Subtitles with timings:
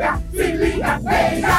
[0.00, 1.56] liga, se liga, beija!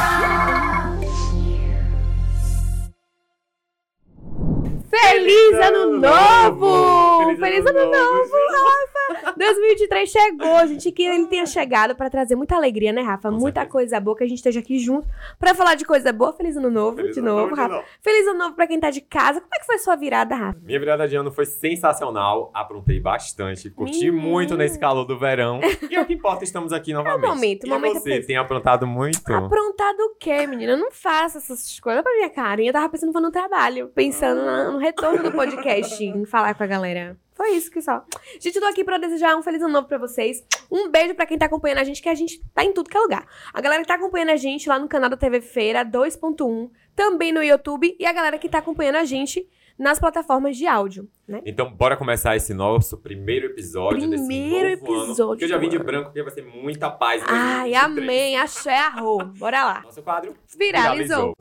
[4.89, 7.17] Feliz ano novo!
[7.19, 8.90] Feliz Feliz ano ano novo, novo!
[9.37, 13.29] 2023 chegou, a gente que ele tenha chegado pra trazer muita alegria, né, Rafa?
[13.29, 13.71] Com muita certeza.
[13.71, 15.07] coisa boa, que a gente esteja aqui junto
[15.39, 16.33] pra falar de coisa boa.
[16.33, 17.73] Feliz ano novo, Feliz de ano novo, novo Rafa.
[17.75, 17.85] novo.
[18.01, 19.39] Feliz ano novo pra quem tá de casa.
[19.41, 20.59] Como é que foi sua virada, Rafa?
[20.63, 24.17] Minha virada de ano foi sensacional, aprontei bastante, curti Menino.
[24.21, 25.59] muito nesse calor do verão.
[25.89, 27.27] E é o que importa, estamos aqui novamente.
[27.27, 29.31] momento, o e momento é você, tem aprontado muito?
[29.33, 30.73] Aprontado o quê, menina?
[30.73, 32.61] Eu não faço essas coisas pra minha cara.
[32.61, 36.67] Eu tava pensando no trabalho, pensando na- no retorno do podcast, em falar com a
[36.67, 37.17] galera.
[37.41, 38.05] Foi isso que só.
[38.39, 40.45] Gente, eu tô aqui pra desejar um feliz ano novo pra vocês.
[40.71, 42.95] Um beijo pra quem tá acompanhando a gente, que a gente tá em tudo que
[42.95, 43.25] é lugar.
[43.51, 47.31] A galera que tá acompanhando a gente lá no canal da TV Feira 2.1, também
[47.31, 51.41] no YouTube, e a galera que tá acompanhando a gente nas plataformas de áudio, né?
[51.43, 55.37] Então, bora começar esse nosso primeiro episódio Primeiro desse novo episódio ano.
[55.37, 57.23] Que eu já vim de branco, porque vai ser muita paz.
[57.23, 57.83] em Ai, 2023.
[58.07, 59.17] amém, axé, arro.
[59.39, 59.81] Bora lá.
[59.81, 61.33] Nosso quadro Viralizou.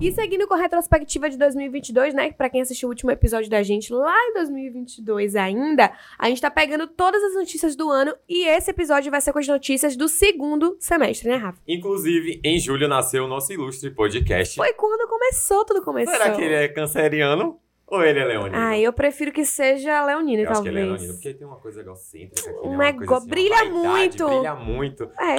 [0.00, 2.32] E seguindo com a retrospectiva de 2022, né?
[2.32, 6.50] Pra quem assistiu o último episódio da gente lá em 2022 ainda, a gente tá
[6.50, 10.08] pegando todas as notícias do ano e esse episódio vai ser com as notícias do
[10.08, 11.58] segundo semestre, né, Rafa?
[11.68, 14.56] Inclusive, em julho nasceu o nosso ilustre podcast.
[14.56, 16.14] Foi quando começou, tudo começou.
[16.14, 18.56] Será que ele é canceriano ou ele é leonino?
[18.56, 20.76] Ah, eu prefiro que seja Leonino, Eu acho que talvez.
[20.76, 22.86] ele é leonino, porque tem uma coisa egocêntrica aqui, Um né?
[22.86, 24.26] Nego- coisa assim, brilha vaidade, muito.
[24.28, 25.04] Brilha muito.
[25.20, 25.36] É,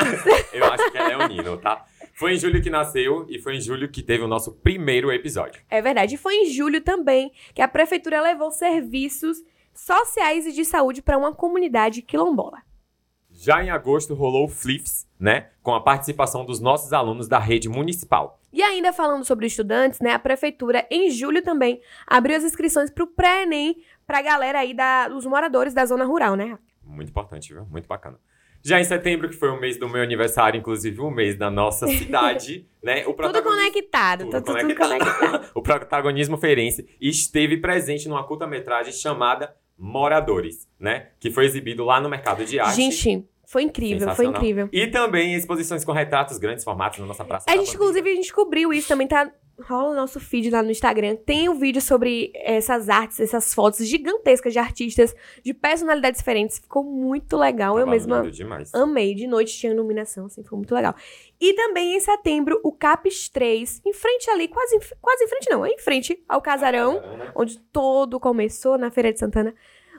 [0.59, 1.83] Eu acho que é leonino, tá?
[2.21, 5.63] Foi em julho que nasceu e foi em julho que teve o nosso primeiro episódio.
[5.67, 6.13] é verdade.
[6.13, 11.17] E foi em julho também que a prefeitura levou serviços sociais e de saúde para
[11.17, 12.59] uma comunidade quilombola.
[13.31, 15.49] Já em agosto rolou o Flifs, né?
[15.63, 18.39] Com a participação dos nossos alunos da rede municipal.
[18.53, 20.11] E ainda falando sobre estudantes, né?
[20.11, 24.75] A prefeitura, em julho também, abriu as inscrições para o pré-ENEM para a galera aí
[24.75, 26.55] da, dos moradores da zona rural, né?
[26.83, 27.65] Muito importante, viu?
[27.65, 28.19] Muito bacana.
[28.63, 31.87] Já em setembro, que foi o mês do meu aniversário, inclusive o mês da nossa
[31.97, 33.01] cidade, né?
[33.01, 34.89] O Tudo protagonismo- conectado, Tudo tá tudo conectado.
[34.89, 35.51] conectado.
[35.55, 41.07] o protagonismo feirense esteve presente numa curta-metragem chamada Moradores, né?
[41.19, 42.75] Que foi exibido lá no Mercado de Arte.
[42.75, 44.69] Gente, foi incrível, foi incrível.
[44.71, 47.49] E também exposições com retratos grandes formatos na nossa praça.
[47.49, 49.29] A gente, inclusive, a gente cobriu isso também, tá?
[49.59, 51.15] Rola o nosso feed lá no Instagram.
[51.15, 55.13] Tem um vídeo sobre essas artes, essas fotos gigantescas de artistas,
[55.43, 56.57] de personalidades diferentes.
[56.59, 57.77] Ficou muito legal.
[57.77, 58.73] Eu mesma demais.
[58.73, 59.13] amei.
[59.13, 60.95] De noite tinha iluminação, assim, foi muito legal.
[61.39, 65.49] E também em setembro, o CAPES 3, em frente ali, quase, em- quase em frente
[65.49, 67.31] não, é em frente ao casarão, né?
[67.35, 69.53] onde todo começou, na Feira de Santana.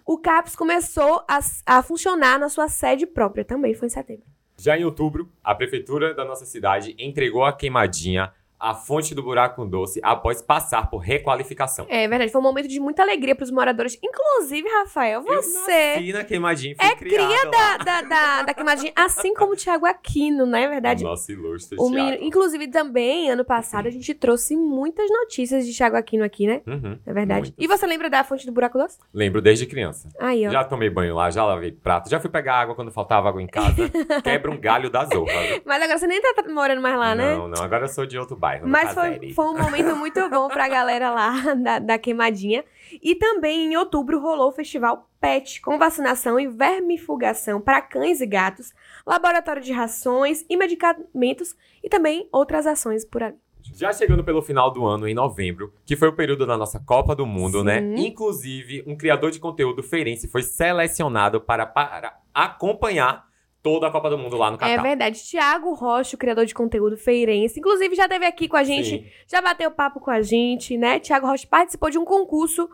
[0.04, 4.24] O CAPES começou a, a funcionar na sua sede própria, também foi em setembro.
[4.58, 8.32] Já em outubro, a prefeitura da nossa cidade entregou a queimadinha
[8.62, 11.86] a fonte do buraco doce após passar por requalificação.
[11.88, 13.98] É verdade, foi um momento de muita alegria para os moradores.
[14.02, 18.92] Inclusive, Rafael, Eu você nasci na queimadinha, fui é cria da, da, da, da queimadinha,
[18.94, 21.02] assim como o Thiago Aquino, não é verdade?
[21.02, 21.94] Nosso ilustre O Thiago.
[22.06, 26.62] menino- inclusive, também, ano passado, a gente trouxe muitas notícias de Thiago Aquino aqui, né?
[26.66, 27.40] Uhum, É verdade.
[27.50, 27.64] muitas.
[27.64, 28.98] E você lembra da fonte do buraco doce?
[29.12, 30.08] Lembro desde criança.
[30.20, 30.50] Aí, ó.
[30.50, 33.46] Já tomei banho lá, já lavei prato, já fui pegar água quando faltava água em
[33.48, 33.90] casa.
[34.22, 35.32] Quebra um galho da zorra.
[35.64, 37.34] Mas agora você nem tá morando mais lá, né?
[37.34, 38.51] Não, não, agora eu sou de outro bairro.
[38.60, 42.64] No Mas foi, foi um momento muito bom pra galera lá da, da queimadinha.
[43.02, 48.26] E também em outubro rolou o festival PET, com vacinação e vermifugação para cães e
[48.26, 48.72] gatos,
[49.06, 53.36] laboratório de rações e medicamentos e também outras ações por ali.
[53.74, 57.14] Já chegando pelo final do ano, em novembro, que foi o período da nossa Copa
[57.14, 57.80] do Mundo, né?
[57.80, 58.06] Sim.
[58.06, 63.24] Inclusive, um criador de conteúdo feirense foi selecionado para, para acompanhar
[63.62, 64.82] toda a Copa do Mundo lá no É Catar.
[64.82, 65.22] verdade.
[65.24, 69.06] Tiago Rocha, o criador de conteúdo feirense, inclusive já esteve aqui com a gente, Sim.
[69.28, 70.98] já bateu papo com a gente, né?
[70.98, 72.68] Tiago Rocha participou de um concurso,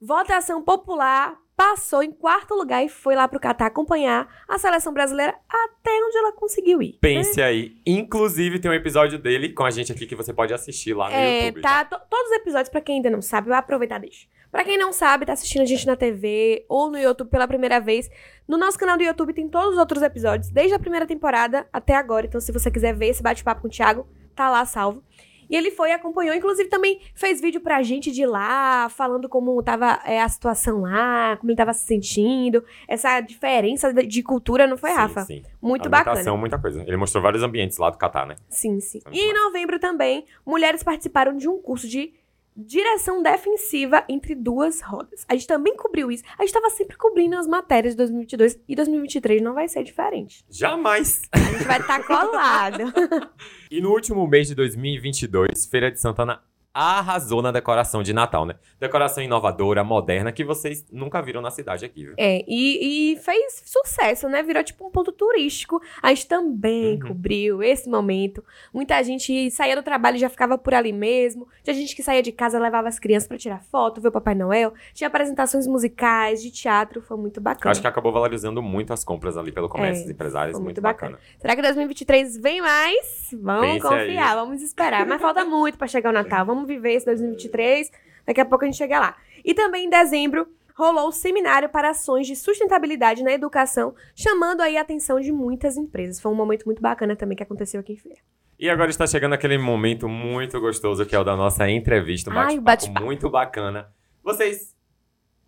[0.00, 5.34] votação popular, passou em quarto lugar e foi lá pro Catar acompanhar a seleção brasileira
[5.48, 6.98] até onde ela conseguiu ir.
[7.00, 7.76] Pense aí.
[7.86, 11.14] Inclusive, tem um episódio dele com a gente aqui que você pode assistir lá no
[11.14, 11.62] É, YouTube.
[11.62, 11.84] tá.
[11.84, 14.26] to- todos os episódios, pra quem ainda não sabe, vai aproveitar deixa.
[14.50, 17.80] Pra quem não sabe, tá assistindo a gente na TV ou no YouTube pela primeira
[17.80, 18.10] vez,
[18.46, 21.94] no nosso canal do YouTube tem todos os outros episódios, desde a primeira temporada até
[21.94, 22.26] agora.
[22.26, 25.02] Então, se você quiser ver esse bate-papo com o Thiago, tá lá salvo.
[25.48, 29.62] E ele foi e acompanhou, inclusive também fez vídeo pra gente de lá, falando como
[29.62, 34.76] tava é, a situação lá, como ele tava se sentindo, essa diferença de- cultura, não
[34.76, 35.20] foi, Sim, Rafa?
[35.22, 35.42] Sim.
[35.60, 36.36] Muito bacana.
[36.36, 36.82] Muita coisa.
[36.86, 38.36] Ele mostrou vários ambientes lá do Catar, né?
[38.48, 39.00] Sim, sim.
[39.04, 42.12] Muito E em novembro também, mulheres participaram de um curso de
[42.56, 45.24] direção defensiva entre duas rodas.
[45.28, 46.24] A gente também cobriu isso.
[46.38, 50.44] A gente tava sempre cobrindo as matérias de 2022 e 2023 não vai ser diferente.
[50.50, 51.22] Jamais!
[51.32, 52.92] A gente vai estar colado.
[53.70, 56.42] E no último mês de 2022, Feira de Santana
[56.74, 58.54] arrasou na decoração de Natal, né?
[58.80, 62.14] Decoração inovadora, moderna, que vocês nunca viram na cidade aqui, viu?
[62.16, 64.42] É, e, e fez sucesso, né?
[64.42, 65.80] Virou tipo um ponto turístico.
[66.02, 67.08] A gente também Uhum.
[67.08, 68.42] cobriu esse momento.
[68.72, 71.46] Muita gente saía do trabalho e já ficava por ali mesmo.
[71.62, 74.34] Tinha gente que saía de casa, levava as crianças pra tirar foto, ver o Papai
[74.34, 74.72] Noel.
[74.94, 77.70] Tinha apresentações musicais, de teatro, foi muito Eu bacana.
[77.70, 80.80] acho que acabou valorizando muito as compras ali pelo comércio, É, os empresários, muito, muito
[80.80, 81.18] bacana.
[81.38, 83.28] Será que 2023 vem mais?
[83.40, 84.34] Vamos Pense confiar, aí.
[84.34, 85.06] vamos esperar.
[85.06, 86.44] Mas falta muito pra chegar o Natal.
[86.46, 87.90] Vamos viver esse 2023.
[88.26, 89.16] Daqui a pouco a gente chega lá.
[89.44, 94.76] E também em dezembro rolou o seminário para ações de sustentabilidade na educação, chamando aí
[94.76, 96.20] a atenção de muitas empresas.
[96.20, 98.18] Foi um momento muito bacana também que aconteceu aqui em Feira.
[98.58, 102.34] E agora está chegando aquele momento muito gostoso que é o da nossa entrevista, um
[102.34, 103.04] bate-papo bate-papo.
[103.04, 103.92] muito bacana.
[104.22, 104.74] Vocês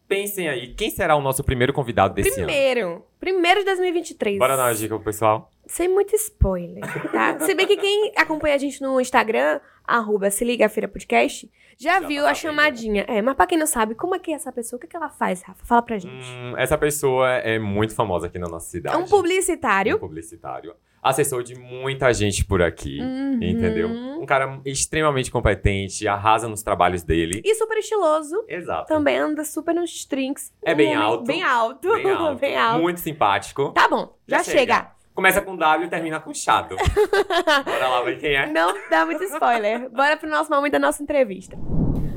[0.08, 2.46] pensem aí, quem será o nosso primeiro convidado desse ano?
[2.46, 4.38] Primeiro, primeiro de 2023.
[4.38, 5.50] Bora dar uma dica pro pessoal?
[5.66, 7.38] Sem muito spoiler, tá?
[7.40, 11.50] Se bem que quem acompanha a gente no Instagram, arroba se liga a feira podcast,
[11.78, 13.04] já, Já viu tá a chamadinha.
[13.08, 14.76] É, mas pra quem não sabe, como é que é essa pessoa?
[14.76, 15.64] O que, é que ela faz, Rafa?
[15.64, 16.24] Fala pra gente.
[16.30, 18.94] Hum, essa pessoa é muito famosa aqui na nossa cidade.
[18.94, 19.96] é um publicitário.
[19.96, 20.74] Um publicitário.
[21.02, 23.34] Assessor de muita gente por aqui, Uhum.
[23.42, 23.88] entendeu?
[23.90, 27.42] Um cara extremamente competente, arrasa nos trabalhos dele.
[27.44, 28.42] E super estiloso.
[28.48, 28.86] Exato.
[28.86, 30.50] Também anda super nos trinks.
[30.64, 31.24] É Um bem alto.
[31.24, 31.92] Bem alto.
[31.92, 32.40] Bem alto.
[32.40, 32.80] Bem alto.
[32.80, 33.70] Muito simpático.
[33.72, 34.92] Tá bom, já, chega.
[35.14, 36.74] Começa com W e termina com chato.
[37.64, 38.46] Bora lá ver quem é.
[38.46, 39.88] Não dá muito spoiler.
[39.88, 41.56] Bora pro nosso momento da nossa entrevista.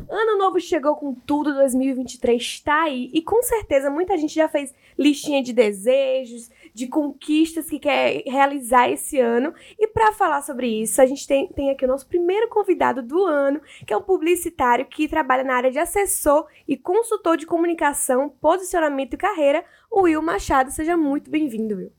[0.10, 3.12] Ano novo chegou com tudo, 2023 tá aí.
[3.14, 8.90] E com certeza muita gente já fez listinha de desejos, de conquistas que quer realizar
[8.90, 9.54] esse ano.
[9.78, 13.26] E pra falar sobre isso, a gente tem, tem aqui o nosso primeiro convidado do
[13.26, 18.30] ano, que é um publicitário que trabalha na área de assessor e consultor de comunicação,
[18.30, 20.72] posicionamento e carreira, o Will Machado.
[20.72, 21.97] Seja muito bem-vindo, Will.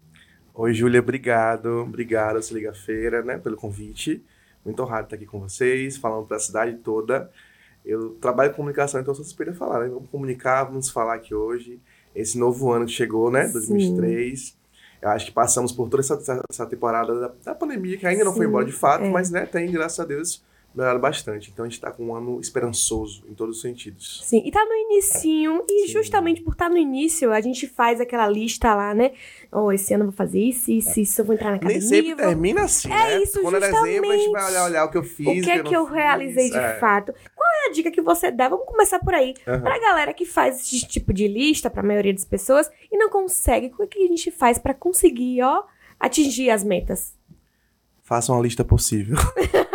[0.60, 1.68] Oi, Júlia, obrigado.
[1.82, 4.24] Obrigado, Se Liga Feira, né, pelo convite.
[4.64, 7.30] Muito honrado estar aqui com vocês, falando para a cidade toda.
[7.84, 9.88] Eu trabalho com comunicação, então sou suspeita a falar, né?
[9.88, 11.80] Vamos comunicar, vamos falar aqui hoje.
[12.12, 13.52] Esse novo ano que chegou, né, Sim.
[13.52, 14.58] 2023.
[15.00, 18.32] Eu acho que passamos por toda essa, essa- temporada da, da pandemia, que ainda não
[18.32, 19.08] foi Sim, embora de fato, é.
[19.08, 20.42] mas, né, tem, graças a Deus,
[20.74, 21.50] melhorado bastante.
[21.50, 24.20] Então a gente está com um ano esperançoso em todos os sentidos.
[24.24, 25.92] Sim, e tá no inicinho, e Sim.
[25.92, 29.12] justamente por estar no início, a gente faz aquela lista lá, né?
[29.50, 31.80] Oh, esse ano eu vou fazer isso, isso, isso, eu vou entrar na academia.
[31.80, 33.22] Nem sempre vou- termina assim, É né?
[33.22, 34.48] isso, Quando é dezembro, a gente vai justamente.
[34.50, 36.52] olhar, olhar o que eu fiz, O que é eu que não eu realizei fiz.
[36.52, 36.78] de É.
[36.78, 37.12] fato?
[37.34, 38.48] Qual é a dica que você dá?
[38.48, 39.34] Vamos começar por aí.
[39.46, 39.60] Aham.
[39.62, 43.72] Pra galera que faz esse tipo de lista, pra maioria das pessoas, e não consegue,
[43.80, 45.64] é que a gente faz pra conseguir, ó,
[45.98, 47.17] atingir as metas?
[48.08, 49.18] Faça uma lista possível.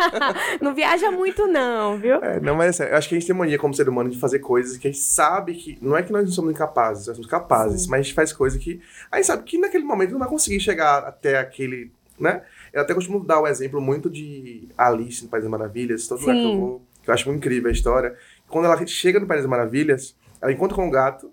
[0.59, 2.15] Não viaja muito, não, viu?
[2.15, 4.09] É, não, mas é sério, eu acho que a gente tem mania como ser humano
[4.09, 5.77] de fazer coisas que a gente sabe que.
[5.79, 7.89] Não é que nós não somos incapazes, nós somos capazes, Sim.
[7.91, 8.81] mas a gente faz coisas que.
[9.11, 11.91] A gente sabe que naquele momento não vai conseguir chegar até aquele.
[12.19, 12.41] né?
[12.73, 16.35] Eu até costumo dar o exemplo muito de Alice no País das Maravilhas, todo lugar
[16.35, 18.17] que eu vou, que eu acho muito incrível a história.
[18.47, 21.31] Quando ela chega no País das Maravilhas, ela encontra com um gato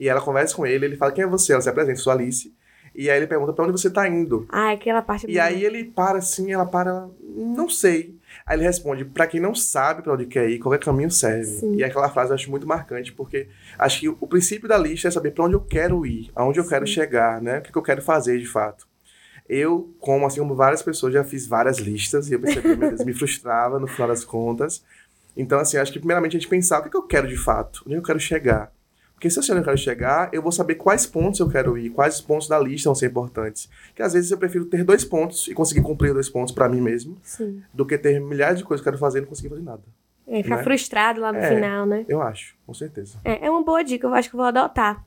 [0.00, 1.52] e ela conversa com ele, ele fala: Quem é você?
[1.52, 2.52] Ela se apresenta, sou Alice.
[2.94, 4.46] E aí ele pergunta: Pra onde você tá indo?
[4.50, 8.18] Ai, aquela parte E aí ele para assim, ela para, ela, não sei.
[8.46, 11.46] Aí ele responde, pra quem não sabe pra onde quer ir, qualquer caminho serve.
[11.46, 11.76] Sim.
[11.76, 13.48] E aquela frase eu acho muito marcante, porque
[13.78, 16.66] acho que o princípio da lista é saber pra onde eu quero ir, aonde eu
[16.66, 16.94] quero Sim.
[16.94, 17.58] chegar, né?
[17.58, 18.88] O que que eu quero fazer de fato.
[19.48, 23.04] Eu, como assim como várias pessoas, já fiz várias listas e eu percebi, meu Deus,
[23.04, 24.84] me frustrava no final das contas.
[25.36, 27.82] Então, assim, acho que primeiramente a gente pensar o que, que eu quero de fato,
[27.86, 28.72] onde eu quero chegar.
[29.20, 31.76] Porque se eu sei onde eu quero chegar, eu vou saber quais pontos eu quero
[31.76, 33.68] ir, quais pontos da lista vão ser importantes.
[33.94, 36.80] Que às vezes eu prefiro ter dois pontos e conseguir cumprir dois pontos pra mim
[36.80, 37.62] mesmo, Sim.
[37.70, 39.82] do que ter milhares de coisas que eu quero fazer e não conseguir fazer nada.
[40.26, 40.62] É, ficar Né?
[40.64, 41.54] frustrado lá no É.
[41.54, 42.06] final, né?
[42.08, 43.18] Eu acho, com certeza.
[43.22, 45.04] É, é uma boa dica, eu acho que eu vou adotar.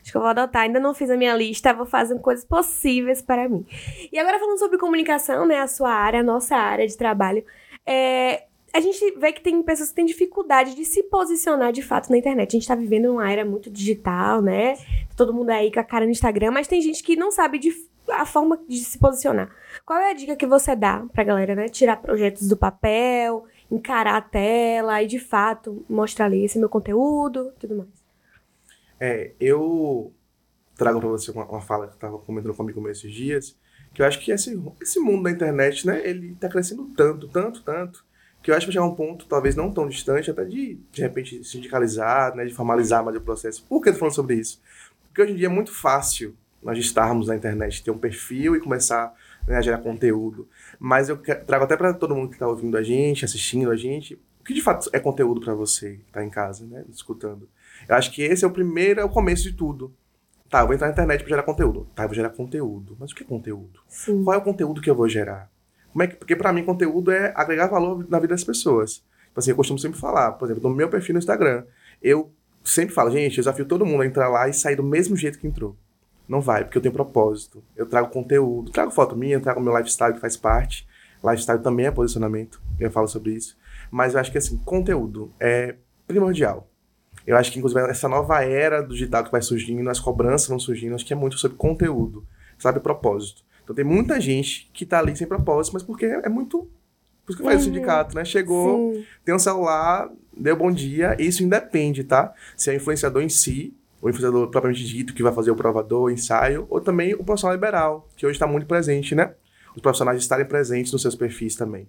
[0.00, 0.62] Acho que eu vou adotar.
[0.62, 3.66] Ainda não fiz a minha lista, vou fazer coisas possíveis para mim.
[4.12, 5.58] E agora falando sobre comunicação, né?
[5.60, 7.42] A sua área, a nossa área de trabalho.
[7.84, 8.44] é,
[8.76, 12.18] a gente vê que tem pessoas que têm dificuldade de se posicionar de fato na
[12.18, 12.50] internet.
[12.50, 14.76] A gente tá vivendo uma era muito digital, né?
[15.16, 17.72] Todo mundo aí com a cara no Instagram, mas tem gente que não sabe de,
[18.10, 19.50] a forma de se posicionar.
[19.84, 21.70] Qual é a dica que você dá pra galera, né?
[21.70, 27.54] Tirar projetos do papel, encarar a tela e de fato mostrar ali esse meu conteúdo
[27.58, 27.88] tudo mais.
[29.00, 30.12] É, eu
[30.76, 33.58] trago pra você uma, uma fala que eu tava comentando comigo esses dias,
[33.94, 37.62] que eu acho que esse, esse mundo da internet, né, ele tá crescendo tanto, tanto,
[37.62, 38.05] tanto,
[38.46, 41.02] que eu acho que vai chegar um ponto, talvez não tão distante, até de, de
[41.02, 43.64] repente, sindicalizar, né, de formalizar mais o processo.
[43.68, 44.62] Por que eu tô falando sobre isso?
[45.08, 48.60] Porque hoje em dia é muito fácil nós estarmos na internet, ter um perfil e
[48.60, 49.12] começar
[49.48, 50.48] né, a gerar conteúdo.
[50.78, 54.14] Mas eu trago até para todo mundo que está ouvindo a gente, assistindo a gente,
[54.40, 57.48] o que de fato é conteúdo para você que tá em casa, né, escutando.
[57.88, 59.92] Eu acho que esse é o primeiro, é o começo de tudo.
[60.48, 61.88] Tá, eu vou entrar na internet para gerar conteúdo.
[61.96, 62.96] Tá, eu vou gerar conteúdo.
[63.00, 63.80] Mas o que é conteúdo?
[63.88, 64.22] Sim.
[64.22, 65.50] Qual é o conteúdo que eu vou gerar?
[65.96, 68.96] Como é que, porque para mim conteúdo é agregar valor na vida das pessoas.
[68.96, 71.64] Tipo assim, eu costumo sempre falar, por exemplo, no meu perfil no Instagram,
[72.02, 72.30] eu
[72.62, 75.38] sempre falo, gente, eu desafio todo mundo a entrar lá e sair do mesmo jeito
[75.38, 75.74] que entrou.
[76.28, 77.64] Não vai, porque eu tenho propósito.
[77.74, 80.86] Eu trago conteúdo, trago foto minha, trago meu lifestyle que faz parte.
[81.24, 83.56] Lifestyle também é posicionamento, eu falo sobre isso.
[83.90, 85.76] Mas eu acho que, assim, conteúdo é
[86.06, 86.68] primordial.
[87.26, 90.58] Eu acho que, inclusive, essa nova era do digital que vai surgindo, as cobranças vão
[90.58, 92.22] surgindo, acho que é muito sobre conteúdo,
[92.58, 92.80] sabe?
[92.80, 93.46] Propósito.
[93.66, 96.70] Então tem muita gente que tá ali sem propósito, mas porque é muito.
[97.24, 97.74] Por isso que faz o Uhum.
[97.74, 98.24] sindicato, né?
[98.24, 99.04] Chegou, Sim.
[99.24, 102.32] tem um celular, deu bom dia, isso independe, tá?
[102.56, 106.04] Se é o influenciador em si, o influenciador propriamente dito, que vai fazer o provador,
[106.04, 109.34] o ensaio, ou também o profissional liberal, que hoje está muito presente, né?
[109.74, 111.88] Os profissionais estarem presentes nos seus perfis também.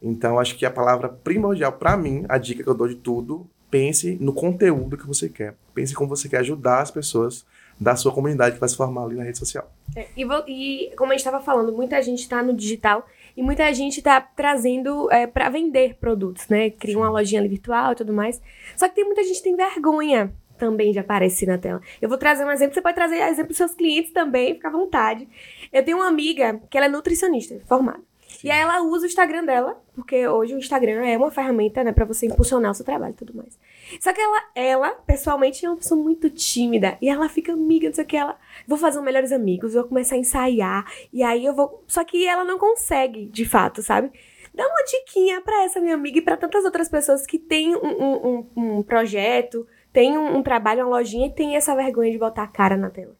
[0.00, 3.44] Então, acho que a palavra primordial para mim, a dica que eu dou de tudo,
[3.68, 5.56] pense no conteúdo que você quer.
[5.74, 7.44] Pense como você quer ajudar as pessoas
[7.78, 9.70] da sua comunidade que vai se formar ali na rede social.
[9.94, 13.06] É, E, e como a gente estava falando, muita gente está no digital
[13.36, 16.70] e muita gente está trazendo é, para vender produtos, né?
[16.70, 18.40] Cria uma lojinha ali virtual e tudo mais.
[18.76, 21.80] Só que tem muita gente que tem vergonha também de aparecer na tela.
[22.00, 24.72] Eu vou trazer um exemplo, você pode trazer exemplo dos seus clientes também, fica à
[24.72, 25.28] vontade.
[25.70, 28.00] Eu tenho uma amiga que ela é nutricionista, formada.
[28.44, 31.92] E aí ela usa o Instagram dela, porque hoje o Instagram é uma ferramenta, né,
[31.92, 33.58] para você impulsionar o seu trabalho e tudo mais.
[34.00, 36.98] Só que ela, ela, pessoalmente, é uma pessoa muito tímida.
[37.00, 38.16] E ela fica amiga, não sei o que.
[38.16, 40.84] Ela, vou fazer um melhores amigos, vou começar a ensaiar.
[41.12, 41.84] E aí eu vou.
[41.86, 44.10] Só que ela não consegue, de fato, sabe?
[44.54, 47.78] Dá uma diquinha pra essa minha amiga e pra tantas outras pessoas que têm um,
[47.86, 52.44] um, um- projeto, têm um, um trabalho, uma lojinha e tem essa vergonha de botar
[52.44, 53.14] a cara na tela.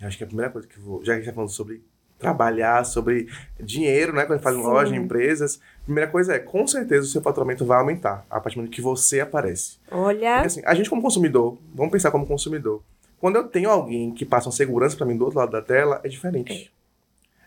[0.00, 1.04] Eu acho que a primeira coisa que eu vou.
[1.04, 1.84] Já que a gente tá falando sobre
[2.18, 3.28] trabalhar, sobre
[3.60, 4.22] dinheiro, né?
[4.22, 4.62] Quando a gente faz Sim.
[4.62, 8.56] loja, empresas, a primeira coisa é, com certeza o seu faturamento vai aumentar a partir
[8.56, 9.78] do momento que você aparece.
[9.90, 10.34] Olha.
[10.34, 12.82] Porque, assim, a gente como consumidor, vamos pensar como consumidor.
[13.20, 16.00] Quando eu tenho alguém que passa uma segurança pra mim do outro lado da tela,
[16.04, 16.70] é diferente.
[16.70, 16.83] É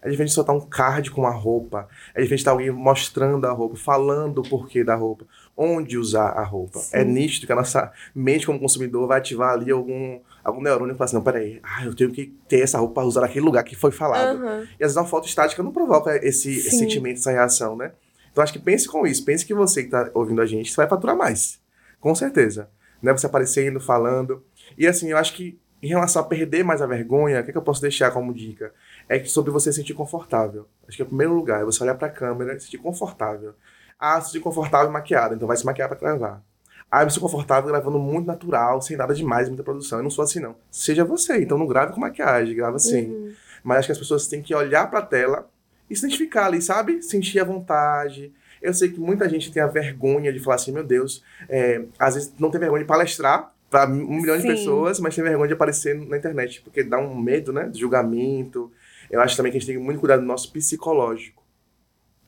[0.09, 1.87] diferente de soltar um card com a roupa.
[2.13, 5.25] É diferente de estar alguém mostrando a roupa, falando o porquê da roupa,
[5.55, 6.79] onde usar a roupa.
[6.79, 6.97] Sim.
[6.97, 10.97] É nítido que a nossa mente como consumidor vai ativar ali algum, algum neurônio e
[10.97, 13.63] falar assim, não, peraí, ah, eu tenho que ter essa roupa para usar naquele lugar
[13.63, 14.37] que foi falado.
[14.37, 14.67] Aham.
[14.79, 17.91] E às vezes uma foto estática não provoca esse, esse sentimento, essa reação, né?
[18.31, 19.25] Então acho que pense com isso.
[19.25, 21.59] Pense que você que tá ouvindo a gente, você vai faturar mais.
[21.99, 22.69] Com certeza.
[23.01, 23.11] Né?
[23.11, 24.43] Você aparecendo, falando.
[24.77, 27.57] E assim, eu acho que em relação a perder mais a vergonha, o que, que
[27.57, 28.73] eu posso deixar como dica?
[29.09, 30.67] É que sobre você se sentir confortável.
[30.87, 33.53] Acho que o primeiro lugar é você olhar pra câmera e se sentir confortável.
[33.99, 36.43] Ah, se sentir confortável maquiada, então vai se maquiar pra gravar.
[36.89, 39.99] Ah, eu me sinto confortável gravando muito natural, sem nada demais, muita produção.
[39.99, 40.55] Eu não sou assim, não.
[40.71, 43.09] Seja você, então não grave com maquiagem, grava assim.
[43.09, 43.33] Uhum.
[43.63, 45.49] Mas acho que as pessoas têm que olhar pra tela
[45.89, 47.01] e se identificar ali, sabe?
[47.01, 48.33] Sentir a vontade.
[48.61, 52.15] Eu sei que muita gente tem a vergonha de falar assim, meu Deus, é, às
[52.15, 54.47] vezes não tem vergonha de palestrar pra um milhão de Sim.
[54.47, 57.67] pessoas, mas tem vergonha de aparecer na internet, porque dá um medo, né?
[57.67, 58.71] De julgamento.
[59.09, 61.43] Eu acho também que a gente tem muito cuidado do nosso psicológico.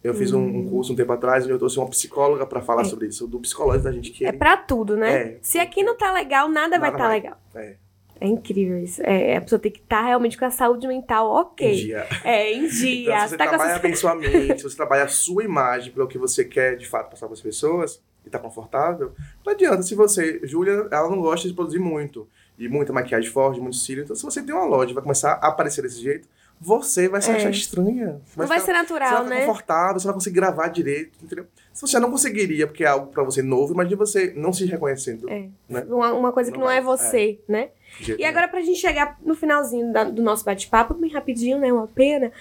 [0.01, 2.83] Eu fiz um, um curso um tempo atrás onde eu trouxe uma psicóloga pra falar
[2.83, 2.85] Hum.
[2.85, 2.89] É.
[2.89, 5.13] sobre isso, do psicológico da gente que É pra tudo, né?
[5.33, 5.37] É.
[5.41, 7.19] Se aqui não tá legal, nada, vai Nada estar tá vai.
[7.19, 7.37] legal.
[7.55, 7.75] É,
[8.21, 9.01] É incrível isso.
[9.03, 11.75] É, a pessoa tem que estar realmente com a saúde mental em ok.
[11.75, 12.07] dia.
[12.23, 13.03] É, em dia.
[13.13, 13.79] Então, se você tá trabalha essa...
[13.79, 17.09] bem sua mente, se você trabalha a sua imagem pelo que você quer de fato
[17.09, 19.11] passar para as pessoas e tá confortável,
[19.45, 19.83] não adianta.
[19.83, 22.25] Se você, Júlia, ela não gosta de produzir muito,
[22.57, 25.33] e muita maquiagem forte, muito cílio, então se você tem uma loja e vai começar
[25.41, 26.27] a aparecer desse jeito,
[26.59, 27.35] você vai se É.
[27.35, 28.21] achar estranha.
[28.25, 29.45] Você Não vai ficar- ser Você natural, vai ficar né?
[29.45, 31.45] confortável, você vai conseguir gravar direito, entendeu?
[31.73, 35.29] Se você não conseguiria, porque é algo pra você novo, imagine você não se reconhecendo.
[35.29, 35.47] É.
[35.69, 35.85] Né?
[35.87, 37.69] Uma, uma coisa que Não não, é vai, você, né?
[37.99, 41.57] de jeito E agora, pra gente chegar no finalzinho da- do nosso bate-papo, bem rapidinho,
[41.57, 41.71] né?
[41.71, 42.31] Uma pena.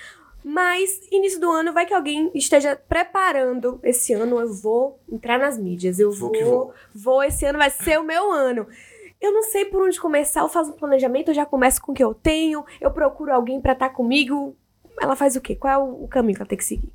[0.45, 4.41] Mas, início do ano, vai que alguém esteja preparando esse ano.
[4.41, 5.99] Eu vou entrar nas mídias.
[5.99, 7.23] Eu Vou vou, que vou, vou.
[7.23, 8.67] esse ano vai ser o meu ano.
[9.21, 10.41] Eu não sei por onde começar.
[10.41, 12.65] Eu faço um planejamento, eu já começo com o que eu tenho.
[12.81, 14.57] Eu procuro alguém pra estar comigo.
[15.01, 15.57] Ela faz o quê?
[15.57, 16.93] Qual é o, caminho que ela tem que seguir?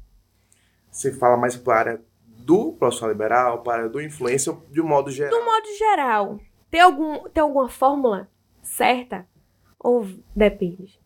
[0.89, 2.01] Você fala mais para a área
[2.37, 5.39] do profissional liberal, para a área do influencer, de um modo geral.
[5.39, 6.39] Do modo geral,
[6.69, 8.29] tem, algum, tem alguma fórmula
[8.61, 9.27] certa?
[9.79, 10.99] Ou depende?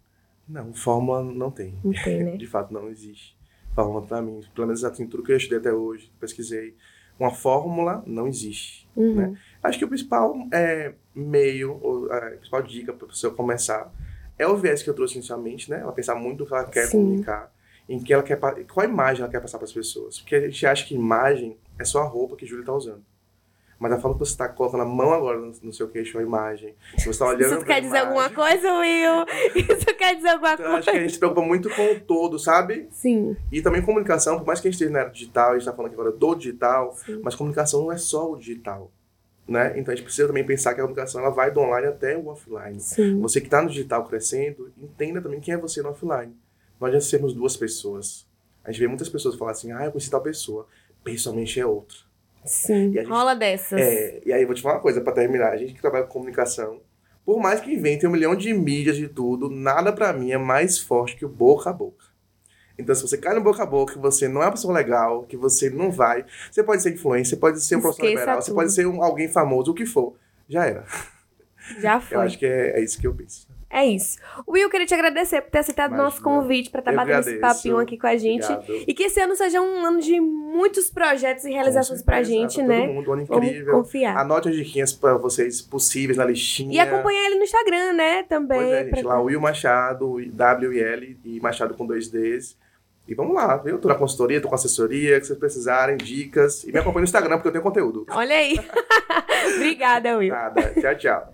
[0.47, 1.77] Não, fórmula não tem.
[1.83, 2.37] Não tem, né?
[2.37, 3.35] De fato, não existe.
[3.75, 6.75] Fórmula pra mim, pelo menos assim, tudo que eu estudei até hoje, pesquisei,
[7.19, 8.87] uma fórmula não existe.
[8.95, 9.15] Uhum.
[9.15, 9.39] Né?
[9.61, 13.91] Acho que o principal é, meio, ou a principal dica para pessoa começar
[14.37, 15.79] é o viés que eu trouxe inicialmente, né?
[15.81, 16.99] Ela pensar muito no que ela quer Sim.
[17.03, 17.51] comunicar,
[17.89, 18.39] em que ela quer,
[18.71, 20.19] qual imagem ela quer passar para as pessoas.
[20.19, 23.03] Porque a gente acha que imagem é só a roupa que a Júlia tá usando.
[23.79, 26.21] Mas a forma que você está colocando a mão agora no, no seu queixo é
[26.21, 26.75] uma imagem.
[26.97, 29.25] Se você está olhando Isso quer dizer alguma coisa, Will?
[29.55, 30.99] Isso quer dizer alguma Então, acho que a coisa?
[30.99, 32.87] gente se preocupa muito com o todo, sabe?
[32.91, 35.61] Sim, E também comunicação, por mais que a gente esteja na era digital, a gente
[35.61, 37.21] está falando aqui agora do digital, sim.
[37.23, 38.91] mas comunicação não é só o digital.
[39.47, 39.79] Né?
[39.79, 42.27] Então a gente precisa também pensar que a comunicação ela vai do online até o
[42.27, 42.79] offline.
[42.81, 43.19] Sim.
[43.21, 46.35] Você que está no digital crescendo, entenda também quem é você no offline.
[46.79, 48.27] Não adianta sermos duas pessoas.
[48.63, 50.67] A gente vê muitas pessoas falar assim, ah, eu conheci tal pessoa.
[51.03, 51.97] Pessoalmente é outra.
[52.45, 53.79] Sim, E gente- rola dessas.
[53.79, 55.51] É, e aí eu vou te falar uma coisa pra terminar.
[55.53, 56.81] A gente que trabalha com comunicação,
[57.25, 60.77] por mais que inventem um milhão de mídias e tudo, nada pra mim é mais
[60.77, 62.05] forte que o boca a boca.
[62.77, 65.23] Então, se você cai no boca a boca, que você não é uma pessoa legal,
[65.23, 68.41] que você não vai, você pode ser influencer, você pode ser um profissional Esqueça liberal,
[68.41, 70.13] você pode ser um, alguém famoso, o que for.
[70.47, 70.85] Já era.
[71.79, 72.17] Já Eu foi.
[72.17, 73.47] acho que é, é isso que eu penso.
[73.69, 74.17] É isso.
[74.47, 77.19] Will, eu queria te agradecer por ter aceitado o nosso convite pra estar Eu batendo
[77.19, 78.45] esse papinho aqui com a gente.
[78.45, 78.85] Obrigado.
[78.87, 82.63] E que esse ano seja um ano de muitos projetos e realizações pra certeza, gente,
[82.63, 82.85] né?
[82.85, 83.73] Todo mundo, um ano Vamos incrível.
[83.73, 84.17] confiar.
[84.17, 86.73] Anote as diquinhas pra vocês possíveis na listinha.
[86.75, 88.23] E acompanhar ele no Instagram, né?
[88.23, 88.57] Também.
[88.57, 92.55] Pois é, gente, pra- lá Will Machado, W-I-L e Machado com dois Ds.
[93.07, 93.79] E vamos lá, viu?
[93.79, 96.65] Tô na consultoria, tô com assessoria, que vocês precisarem, dicas.
[96.65, 98.05] E me acompanha no Instagram, porque eu tenho conteúdo.
[98.09, 98.59] Olha aí.
[99.55, 100.33] Obrigada, Will.
[100.33, 100.73] Nada.
[100.73, 101.33] Tchau, tchau.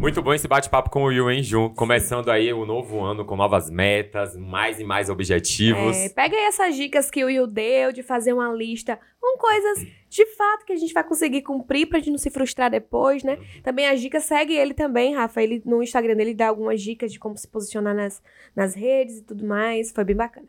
[0.00, 1.70] Muito bom esse bate-papo com o Will, hein, Ju?
[1.76, 5.96] Começando aí o novo ano com novas metas, mais e mais objetivos.
[5.96, 9.86] É, pega aí essas dicas que o Will deu de fazer uma lista com coisas
[10.08, 13.38] de fato que a gente vai conseguir cumprir pra gente não se frustrar depois, né?
[13.62, 15.40] Também as dicas, segue ele também, Rafa.
[15.40, 18.20] Ele no Instagram dele dá algumas dicas de como se posicionar nas,
[18.56, 19.92] nas redes e tudo mais.
[19.92, 20.48] Foi bem bacana.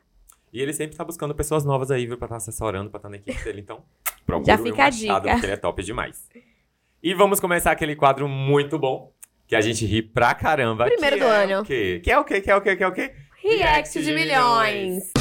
[0.53, 3.15] E ele sempre tá buscando pessoas novas aí, viu, pra estar assessorando, pra estar na
[3.17, 3.60] equipe dele.
[3.60, 3.83] Então,
[4.25, 5.31] procura Já o fica a Machado, dica.
[5.33, 6.29] porque ele é top demais.
[7.01, 9.12] E vamos começar aquele quadro muito bom,
[9.48, 10.86] que a gente ri pra caramba.
[10.86, 11.62] Primeiro que do é ano.
[11.63, 11.65] O?
[11.65, 12.39] Que é o quê?
[12.39, 12.75] Que é o quê?
[12.75, 13.13] Que é o quê?
[13.41, 15.12] React de milhões.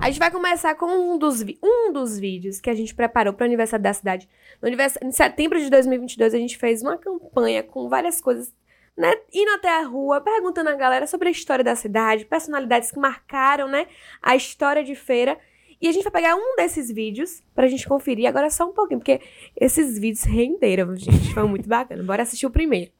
[0.00, 3.44] A gente vai começar com um dos, um dos vídeos que a gente preparou para
[3.44, 4.28] o aniversário da cidade.
[4.60, 8.52] No anivers- em setembro de 2022, a gente fez uma campanha com várias coisas,
[8.96, 9.14] né?
[9.32, 13.68] Indo até a rua, perguntando a galera sobre a história da cidade, personalidades que marcaram,
[13.68, 13.86] né?
[14.20, 15.38] A história de feira.
[15.80, 19.00] E a gente vai pegar um desses vídeos pra gente conferir agora só um pouquinho,
[19.00, 19.20] porque
[19.60, 21.34] esses vídeos renderam, gente.
[21.34, 22.02] Foi muito bacana.
[22.04, 22.92] Bora assistir o primeiro.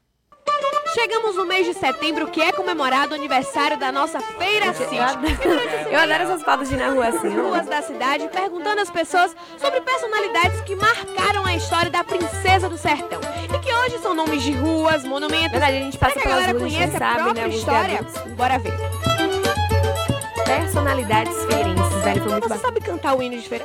[0.95, 4.97] Chegamos no mês de setembro, que é comemorado o aniversário da nossa Feira City.
[5.91, 7.31] Eu adoro, essas fotos de na rua assim.
[7.31, 12.69] Nas ruas da cidade, perguntando às pessoas sobre personalidades que marcaram a história da princesa
[12.69, 13.21] do sertão.
[13.55, 15.53] E que hoje são nomes de ruas, monumentos.
[15.53, 17.23] verdade, a gente passa Será que a galera ruas, conhece a sabe, né?
[17.25, 18.01] própria história?
[18.37, 18.73] Bora ver.
[20.45, 23.65] Personalidades feirenses, velho, foi muito Você sabe cantar o hino de feira?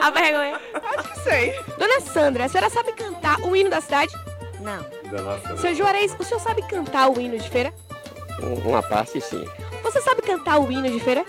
[0.00, 0.58] A vergonha.
[0.96, 1.54] Acho que sei.
[1.78, 4.12] Dona Sandra, a senhora sabe cantar o hino da cidade?
[4.60, 7.72] Não, Da nossa- Seu Juarez, o senhor sabe cantar o hino de feira?
[8.42, 9.44] Um- Uma parte sim.
[9.82, 11.24] Você sabe cantar o hino de feira?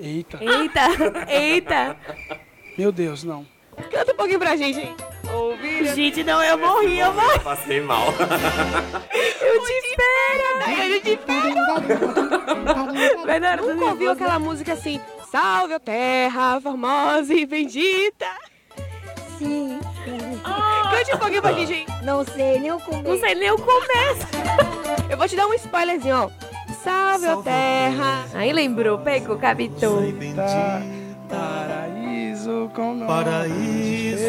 [0.00, 0.80] Eita, Eita,
[1.28, 1.96] eita.
[2.78, 3.46] meu Deus, não.
[3.90, 4.96] Canta um pouquinho pra gente, hein?
[5.32, 5.94] Ouvir.
[5.94, 7.34] Gente, não, eu morri, eu morri.
[7.36, 8.06] Eu passei mal.
[9.42, 10.42] Eu te espero,
[10.92, 11.54] eu te espero.
[13.26, 15.00] Bernardo, Nunca ouviu aquela música assim?
[15.30, 18.26] Salve a terra formosa e bendita.
[19.38, 21.86] sim, Cante um pouquinho pra gente, hein?
[22.02, 23.20] não sei nem o Não começo.
[23.20, 24.26] sei nem o começo.
[25.08, 26.30] Eu vou te dar um spoilerzinho, ó.
[26.82, 28.24] Salve a terra.
[28.34, 30.02] Aí lembrou, pegou, cabitou.
[30.34, 30.82] Tá,
[31.28, 33.06] paraíso com nome.
[33.06, 34.22] Paraíso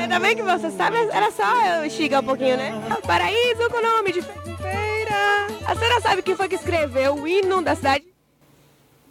[0.00, 2.72] Ainda bem que você sabe, era só eu estigar um pouquinho, né?
[3.06, 5.46] Paraíso com nome de feira.
[5.66, 8.04] A senhora sabe quem foi que escreveu o hino da cidade?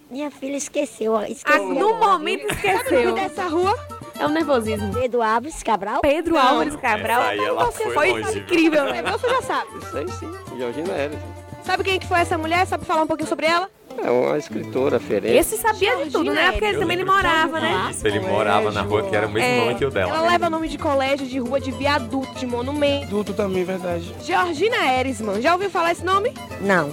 [0.10, 1.68] Minha filha esqueceu, ó, Ah, esqueceu.
[1.74, 3.14] no momento esqueceu.
[3.14, 3.78] Dessa rua?
[4.20, 4.94] É um nervosismo.
[4.94, 6.02] Pedro Alves Cabral.
[6.02, 6.42] Pedro Não.
[6.48, 7.22] Álvares Cabral.
[7.22, 9.02] Aí ela Você foi foi longe, incrível, né?
[9.04, 9.68] Você já sabe.
[9.82, 10.32] Isso aí sim.
[10.58, 11.18] Georgina Eres.
[11.64, 12.66] Sabe quem que foi essa mulher?
[12.68, 13.70] Sabe falar um pouquinho sobre ela?
[14.02, 15.36] É uma escritora ferense.
[15.36, 16.52] Esse sabia de tudo, né?
[16.52, 17.90] Porque ele também ele morava, né?
[17.92, 19.60] Isso, ele morava na rua que era o mesmo É.
[19.66, 20.16] nome que o dela.
[20.16, 23.06] Ela leva nome de colégio, de rua, de viaduto, de monumento.
[23.08, 24.14] Adulto também, verdade.
[24.24, 25.42] Georgina Erisman.
[25.42, 26.34] Já ouviu falar esse nome?
[26.62, 26.92] Não.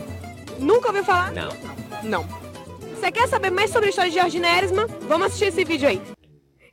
[0.59, 1.33] Nunca ouviu falar?
[1.33, 1.49] Não.
[2.03, 2.27] Não.
[2.99, 4.87] Você quer saber mais sobre a história de Georgina Erisman?
[5.09, 6.01] Vamos assistir esse vídeo aí.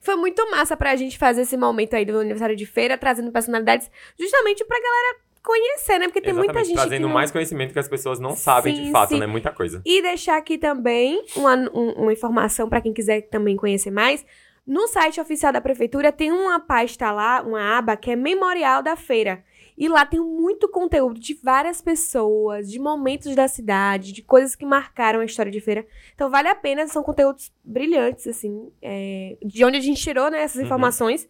[0.03, 3.89] Foi muito massa pra gente fazer esse momento aí do aniversário de feira, trazendo personalidades
[4.19, 6.05] justamente pra galera conhecer, né?
[6.07, 7.13] Porque tem Exatamente, muita gente trazendo não...
[7.13, 9.19] mais conhecimento que as pessoas não sabem Sim, de fato, sim.
[9.19, 9.25] né?
[9.25, 9.81] Muita coisa.
[9.85, 14.25] E deixar aqui também uma, um- uma informação pra quem quiser também conhecer mais.
[14.65, 18.95] No site oficial da prefeitura tem uma pasta lá, uma aba que é Memorial da
[18.95, 19.43] Feira.
[19.77, 24.65] E lá tem muito conteúdo de várias pessoas, de momentos da cidade, de coisas que
[24.65, 25.85] marcaram a história de feira.
[26.13, 30.43] Então vale a pena, são conteúdos brilhantes, assim, é, de onde a gente tirou né,
[30.43, 30.65] essas Uhum.
[30.65, 31.27] informações.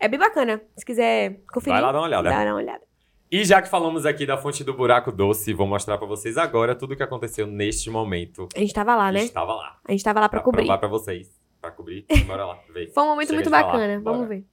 [0.00, 0.60] É bem bacana.
[0.76, 2.28] Se quiser conferir, Vai lá dar uma olhada.
[2.30, 2.82] dá uma olhada.
[3.30, 6.74] E já que falamos aqui da fonte do buraco doce, vou mostrar pra vocês agora
[6.74, 8.48] tudo o que aconteceu neste momento.
[8.56, 9.20] A gente tava lá, né?
[9.24, 9.78] Estava lá.
[9.86, 10.62] A gente tava lá pra Pra cobrir.
[10.64, 11.28] provar pra vocês.
[11.60, 12.06] Pra cobrir.
[12.26, 12.90] Bora lá, ver.
[12.92, 13.64] Foi um momento Chega muito falar.
[13.64, 14.00] bacana.
[14.00, 14.16] Bora.
[14.16, 14.44] Vamos ver.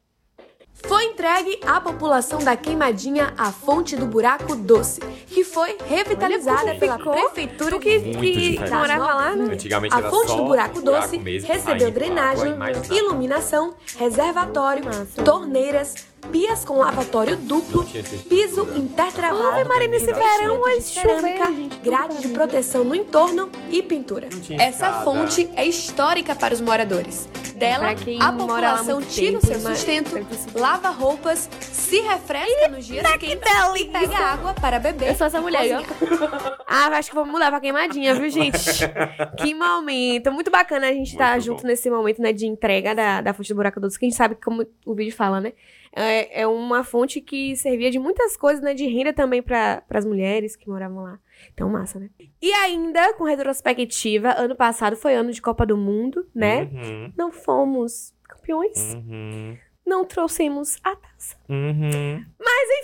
[0.83, 6.99] Foi entregue à população da Queimadinha a fonte do buraco doce, que foi revitalizada pela
[6.99, 8.71] prefeitura tu que, Muito que diferente.
[8.73, 9.53] morava lá, né?
[9.53, 12.77] Antigamente A era fonte só do buraco doce mesmo, recebeu saindo água drenagem, e mais
[12.77, 12.93] nada.
[12.93, 14.83] iluminação, reservatório,
[15.23, 15.95] torneiras,
[16.31, 20.81] pias com lavatório duplo, Não tinha esse- piso intertravado, Ave Maria, nesse verão, verão, de
[20.83, 21.51] cerâmica,
[21.83, 24.27] grade de proteção no entorno e pintura.
[24.29, 25.03] tinha Essa escada.
[25.03, 27.27] fonte é histórica para os moradores.
[27.55, 30.11] Dela, a população tira o seu sustento,
[30.53, 35.09] lava roupas, se refresca nos dias quentes e pega água para beber.
[35.09, 36.55] Eu sou essa mulher, ó.
[36.67, 38.57] Ah, acho que vou mudar pra queimadinha, viu, gente?
[39.39, 40.31] que momento.
[40.31, 41.67] Muito bacana a gente estar Muito junto bom.
[41.67, 44.35] nesse momento, né, de entrega da, da fonte do Buraco Doce, que a gente sabe
[44.35, 45.53] como o vídeo fala, né?
[45.95, 50.05] É, é uma fonte que servia de muitas coisas, né, de renda também para as
[50.05, 51.19] mulheres que moravam lá.
[51.53, 52.10] Então, massa, né?
[52.41, 56.63] E ainda, com retrospectiva, ano passado foi ano de Copa do Mundo, né?
[56.63, 61.38] Uhum, Não fomos campeões, uhum, não trouxemos a taça.
[61.48, 62.26] uhum.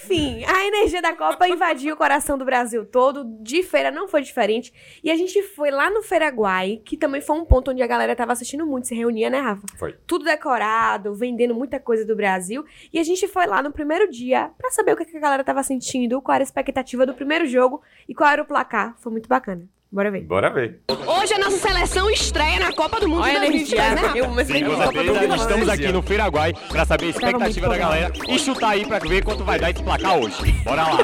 [0.03, 3.23] Enfim, a energia da Copa invadiu o coração do Brasil todo.
[3.41, 4.73] De feira não foi diferente.
[5.03, 8.15] E a gente foi lá no Feiraguai, que também foi um ponto onde a galera
[8.15, 9.65] tava assistindo muito, se reunia, né, Rafa?
[9.77, 9.95] Foi.
[10.07, 12.65] Tudo decorado, vendendo muita coisa do Brasil.
[12.91, 15.43] E a gente foi lá no primeiro dia pra saber o que que a galera
[15.43, 18.95] tava sentindo, qual era a expectativa do primeiro jogo e qual era o placar.
[18.99, 19.67] Foi muito bacana.
[19.91, 20.21] Bora ver.
[20.21, 20.79] Bora ver.
[21.05, 24.17] Hoje a nossa seleção estreia na Copa do Mundo de 2022, né, Rafa?
[24.17, 28.85] Eu Pedro, estamos aqui no Feiraguai para saber a expectativa da galera e chutar aí
[28.85, 30.53] para ver quanto vai dar esse placar hoje.
[30.63, 30.97] Bora lá.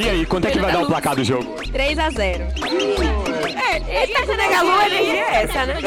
[0.00, 1.56] E aí, quanto é que vai dar o placar do jogo?
[1.70, 2.44] 3 a 0
[3.70, 5.78] É, ele tá sendo a energia é essa, né?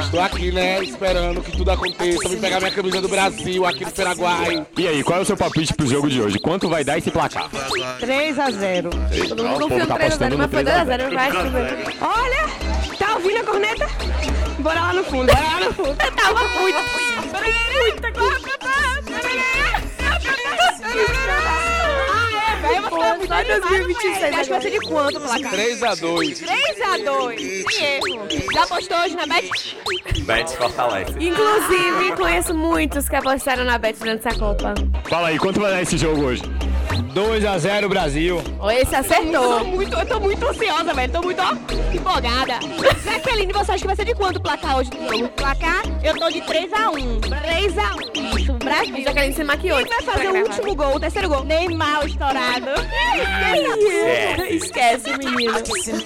[0.00, 2.28] Estou aqui, né, esperando que tudo aconteça.
[2.28, 4.64] Vim pegar minha camisa do Brasil aqui no Paraguai.
[4.78, 6.38] E aí, qual é o seu palpite pro jogo de hoje?
[6.38, 7.50] Quanto vai dar esse placar?
[7.98, 8.90] 3 a 0
[9.28, 11.14] Todo mundo povo no tá 3 a 0 apostando mas foi 2 a 0 3
[11.16, 11.96] vai ver.
[12.00, 13.88] Olha, tá ouvindo a corneta?
[14.60, 15.88] Bora lá no fundo, bora lá no fundo.
[15.90, 16.78] Eu tava muito.
[16.78, 18.02] Muito
[18.62, 18.75] Vai
[23.46, 24.34] 2026 velho.
[24.34, 25.52] Acho que vai ser de quanto placar?
[25.52, 26.38] 3x2.
[26.38, 27.40] 3 a 2
[27.72, 28.26] Sem erro.
[28.52, 29.76] Já apostou hoje na Bet?
[30.22, 31.12] Bet fortalece.
[31.18, 34.74] Inclusive, conheço muitos que apostaram na Bet durante essa Copa.
[35.08, 36.42] Fala aí, quanto vai dar esse jogo hoje?
[37.14, 38.42] 2x0 Brasil.
[38.80, 39.58] Esse acertou.
[39.60, 41.12] Tô muito, eu tô muito ansiosa, velho.
[41.12, 41.54] Tô muito, ó,
[42.06, 42.58] empolgada.
[43.04, 45.28] Jaqueline, você acha que vai ser de quanto o placar hoje do jogo?
[45.30, 47.20] Placar, eu tô de 3x1.
[47.20, 48.38] 3x1.
[48.40, 49.02] Isso, Brasil.
[49.02, 49.78] Jaqueline se maquiou.
[49.78, 51.44] Quem vai fazer o último gol, o terceiro gol?
[51.44, 52.66] Neymar estourado.
[54.48, 55.54] Esquece, menino.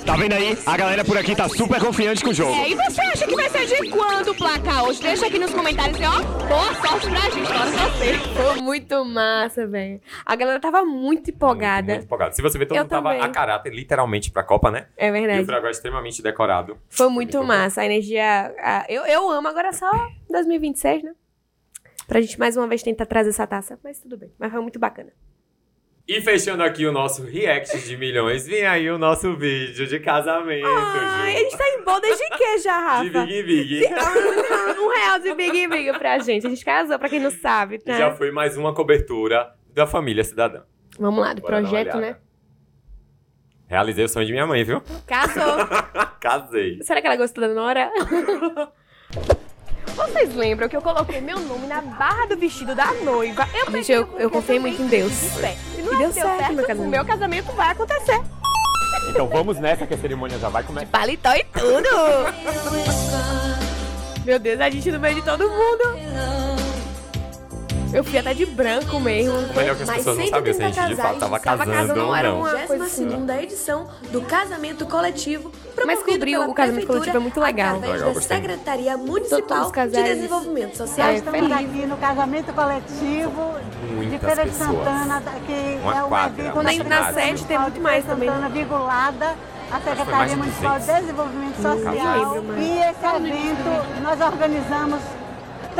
[0.06, 0.56] Tá vendo aí?
[0.64, 2.52] A galera por aqui tá super confiante com o jogo.
[2.54, 5.02] É, e você acha que vai ser de quando o placar hoje?
[5.02, 8.14] Deixa aqui nos comentários e ó, boa sorte pra gente, torce você.
[8.34, 10.00] Foi muito massa, velho.
[10.24, 11.92] A galera tava muito empolgada.
[11.92, 12.34] Muito empolgado.
[12.34, 13.22] Se você ver, todo Eu mundo tava também.
[13.24, 14.86] a caráter, literalmente, pra Copa, né?
[14.96, 15.44] É E o verdade.
[15.90, 16.78] Extremamente decorado.
[16.88, 17.44] Foi muito Muito bom.
[17.46, 17.80] massa.
[17.82, 18.54] A energia.
[18.58, 19.90] a- eu, eu amo agora só
[20.30, 21.12] 2026, né?
[22.06, 23.78] Pra gente mais uma vez tentar trazer essa taça.
[23.82, 24.32] Mas tudo bem.
[24.38, 25.10] Mas foi muito bacana.
[26.08, 30.66] E fechando aqui o nosso react de milhões, vem aí o nosso vídeo de casamento,
[30.66, 31.44] Ai, a Ju.
[31.44, 33.04] gente tá em boda de quê já, Rafa?
[33.04, 33.84] De Big Big.
[34.80, 36.46] um real de Big Big pra gente.
[36.46, 37.96] A gente casou, pra quem não sabe, tá?
[37.96, 40.62] Já foi mais uma cobertura da família cidadã.
[40.98, 42.16] Vamos lá, do Bora projeto, né?
[43.70, 44.82] Realizei o sonho de minha mãe, viu?
[45.06, 45.64] Casou.
[46.18, 46.82] Casei.
[46.82, 47.88] Será que ela gostou da Nora?
[49.94, 53.46] Vocês lembram que eu coloquei meu nome na barra do vestido da noiva?
[53.54, 55.12] Eu Gente, eu, eu confiei muito em Deus.
[55.78, 56.90] E não deu deu certo, certo, meu o casamento.
[56.90, 58.20] meu casamento vai acontecer.
[59.08, 60.86] Então vamos nessa que a cerimônia já vai começar.
[60.90, 61.88] Paletó e tudo!
[64.24, 65.82] Meu Deus, a gente no meio de todo mundo.
[67.92, 69.36] Eu fui até de branco mesmo.
[69.36, 72.06] O melhor é que as pessoas não sabiam se a gente de fato tava casando
[72.06, 72.40] ou era não.
[72.40, 73.08] uma coisa assim.
[73.08, 75.50] 22ª edição do Casamento Coletivo,
[75.84, 77.76] Mas pela o casamento coletivo é muito legal.
[77.76, 78.20] através Legal, da.
[78.20, 79.90] Secretaria Municipal de.
[79.90, 81.08] Desenvolvimento Social.
[81.08, 81.52] É, Estamos feliz.
[81.56, 83.54] aqui no casamento coletivo
[83.86, 84.56] de Muitas Feira de.
[84.56, 87.06] Santana, que Uma é um quadra, evento Quando da a gente cidade.
[87.06, 88.28] na sede tem muito mais também.
[88.28, 89.26] Santana vinculada
[89.70, 91.00] à foi mais Secretaria de Municipal de 200.
[91.00, 91.82] Desenvolvimento Casais.
[91.82, 92.44] Social.
[92.56, 95.00] E esse evento nós organizamos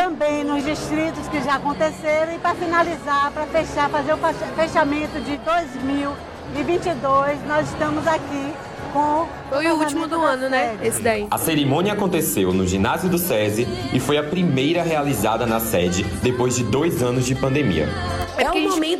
[0.05, 5.21] também nos distritos que já aconteceram e para finalizar, para fechar, fazer o fecha- fechamento
[5.21, 8.53] de 2022, nós estamos aqui
[8.95, 10.77] com Foi o último do ano, né?
[10.83, 11.27] Esse daí.
[11.31, 16.57] A cerimônia aconteceu no ginásio do SESI e foi a primeira realizada na sede depois
[16.57, 17.87] de dois anos de pandemia.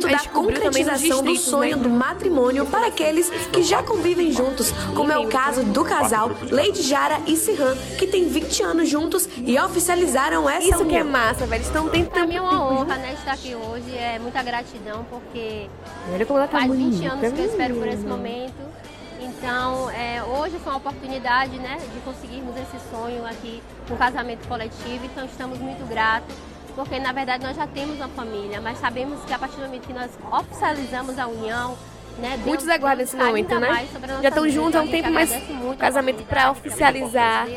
[0.07, 1.83] Momento da concretização do distritos, sonho né?
[1.83, 6.81] do matrimônio para aqueles que já convivem juntos, como é o caso do casal Lady
[6.81, 11.07] Jara e Sirhan, que tem 20 anos juntos e oficializaram essa Isso que é união.
[11.11, 11.61] massa, velho.
[11.61, 12.27] Estão Pra tentando.
[12.27, 13.95] mim é uma honra, né, estar aqui hoje.
[13.95, 15.67] É muita gratidão, porque
[16.13, 17.13] Olha como ela tá faz 20 bonita.
[17.13, 18.71] anos que eu espero por esse momento.
[19.19, 25.05] Então, é, hoje foi uma oportunidade, né, de conseguirmos esse sonho aqui, um casamento coletivo.
[25.05, 26.35] Então, estamos muito gratos,
[26.75, 29.87] porque na verdade nós já temos uma família, mas sabemos que a partir do momento
[29.87, 31.77] que nós oficializamos a união,
[32.17, 33.87] né, Deus- Muitos aguardam esse momento, né?
[34.21, 35.29] Já estão juntos há um tempo, mas
[35.77, 37.47] casamento pra oportunidade que a gente oficializar.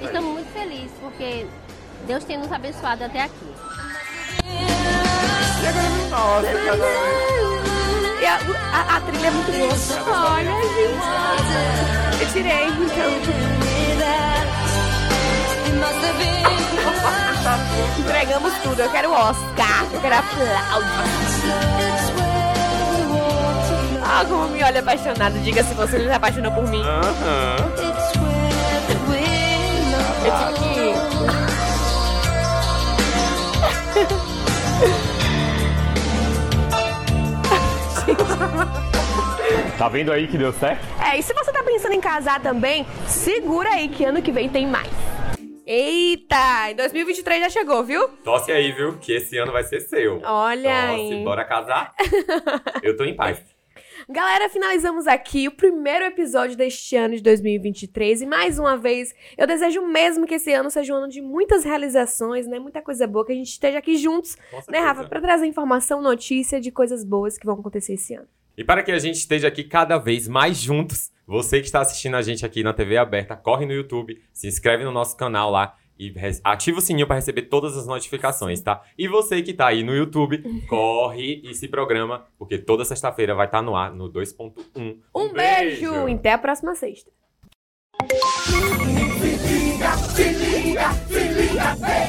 [0.00, 1.46] Estamos muito felizes, porque
[2.06, 3.54] Deus tem nos abençoado até aqui.
[6.10, 6.48] Nossa,
[8.20, 8.34] E a,
[8.72, 10.30] a- a trilha é muito boa.
[10.32, 12.22] Olha, gente.
[12.22, 13.10] Eu tirei, então.
[17.98, 18.80] Entregamos tudo.
[18.82, 19.86] Eu quero Oscar.
[19.92, 20.88] Eu quero aplausos.
[24.02, 25.38] Ah, como me olha apaixonado.
[25.40, 26.82] Diga se você não se apaixonou por mim.
[26.82, 27.56] Aham.
[30.22, 30.80] Eu tive que.
[39.78, 40.84] Tá vendo aí que deu certo?
[41.02, 44.46] É, e se você tá pensando em casar também, segura aí que ano que vem
[44.46, 44.90] tem mais.
[45.72, 48.08] Eita, em 2023 já chegou, viu?
[48.24, 48.98] Torce aí, viu?
[48.98, 50.20] Que esse ano vai ser seu.
[50.24, 51.22] Olha Torce, aí.
[51.22, 51.94] bora casar?
[52.82, 53.40] Eu tô em paz.
[54.08, 59.46] Galera, finalizamos aqui o primeiro episódio deste ano de 2023 e mais uma vez eu
[59.46, 62.58] desejo mesmo que esse ano seja um ano de muitas realizações, né?
[62.58, 64.36] Muita coisa boa, que a gente esteja aqui juntos,
[64.68, 64.80] né.
[64.80, 68.26] Rafa, Pra trazer informação, notícia de coisas boas que vão acontecer esse ano.
[68.56, 72.16] E para que a gente esteja aqui cada vez mais juntos, você que está assistindo
[72.16, 75.76] a gente aqui na TV aberta, corre no YouTube, se inscreve no nosso canal lá
[75.96, 76.12] e
[76.42, 78.82] ativa o sininho para receber todas as notificações, tá?
[78.98, 83.46] E você que tá aí no YouTube, corre e se programa, porque toda sexta-feira vai
[83.46, 84.98] estar no ar no 2.1.
[85.14, 86.08] Um, beijo.
[86.08, 87.12] e até a próxima sexta.
[88.08, 88.16] Se
[89.46, 91.99] liga, se liga, se liga.